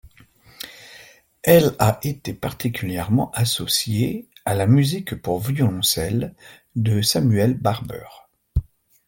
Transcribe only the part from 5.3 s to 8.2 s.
violoncelle de Samuel Barber.